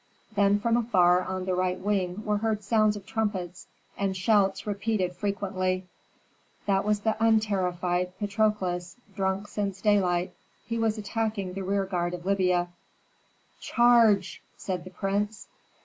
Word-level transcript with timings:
Then 0.33 0.59
from 0.59 0.77
afar 0.77 1.21
on 1.23 1.45
the 1.45 1.53
right 1.53 1.79
wing 1.79 2.25
were 2.25 2.39
heard 2.39 2.63
sounds 2.63 2.95
of 2.95 3.05
trumpets, 3.05 3.67
and 3.95 4.17
shouts 4.17 4.65
repeated 4.65 5.13
frequently. 5.15 5.85
That 6.65 6.83
was 6.85 7.01
the 7.01 7.15
unterrified 7.23 8.17
Patrokles; 8.17 8.95
drunk 9.15 9.47
since 9.47 9.79
daylight, 9.79 10.33
he 10.65 10.79
was 10.79 10.97
attacking 10.97 11.53
the 11.53 11.61
rear 11.63 11.85
guard 11.85 12.15
of 12.15 12.25
Libya. 12.25 12.69
"Charge!" 13.59 14.41
said 14.57 14.85
the 14.85 14.89
prince. 14.89 15.47